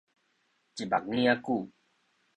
[0.03, 1.69] 一目 𥍉 仔久